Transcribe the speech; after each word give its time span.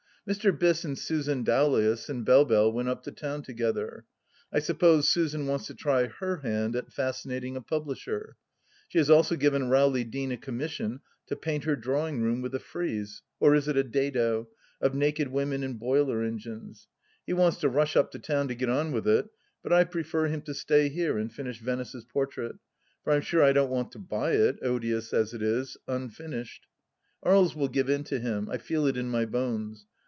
Mr. 0.29 0.55
Biss 0.57 0.85
and 0.85 0.97
Susan 0.99 1.43
Dowlais 1.43 2.07
and 2.07 2.23
Belle 2.23 2.45
Belle 2.45 2.71
went 2.71 2.87
up 2.87 3.01
to 3.03 3.11
town 3.11 3.41
together. 3.41 4.05
I 4.53 4.59
suppose 4.59 5.09
Susan 5.09 5.47
wants 5.47 5.65
to 5.65 5.73
try 5.73 6.05
her 6.05 6.37
hand 6.37 6.75
at 6.75 6.93
fascinating 6.93 7.55
a 7.57 7.61
publisher. 7.61 8.37
She 8.87 8.99
has 8.99 9.09
also 9.09 9.35
given 9.35 9.67
Rowley 9.71 10.03
Deane 10.03 10.31
a 10.31 10.37
commission 10.37 10.99
to 11.25 11.35
paint 11.35 11.63
her 11.63 11.75
drawing 11.75 12.21
room 12.21 12.43
with 12.43 12.53
a 12.53 12.59
frieze— 12.59 13.23
or 13.39 13.55
is 13.55 13.67
it 13.67 13.75
a 13.75 13.83
dado?— 13.83 14.47
of 14.81 14.93
naked 14.93 15.27
women 15.27 15.63
and 15.63 15.79
boiler 15.79 16.21
engines. 16.23 16.87
He 17.25 17.33
wants 17.33 17.57
to 17.61 17.67
rush 17.67 17.95
up 17.97 18.11
to 18.11 18.19
town 18.19 18.47
to 18.49 18.55
get 18.55 18.69
on 18.69 18.91
with 18.91 19.07
it, 19.07 19.27
but 19.63 19.73
I 19.73 19.85
prefer 19.85 20.27
him 20.27 20.43
to 20.43 20.53
stay 20.53 20.87
here 20.89 21.17
and 21.17 21.33
finish 21.33 21.59
Venice's 21.59 22.05
portrait, 22.05 22.57
for 23.03 23.11
I'm 23.11 23.21
sure 23.21 23.41
I 23.41 23.53
don't 23.53 23.71
want 23.71 23.91
to 23.93 23.99
buy 23.99 24.33
it, 24.33 24.59
odious 24.61 25.13
as 25.13 25.33
it 25.33 25.41
is, 25.41 25.77
unfinished. 25.87 26.67
Aries 27.25 27.55
will 27.55 27.67
give 27.67 27.89
in 27.89 28.03
to 28.03 28.19
him; 28.19 28.49
I 28.51 28.59
feel 28.59 28.85
it 28.85 28.97
in 28.97 29.09
my 29.09 29.25
bones. 29.25 29.87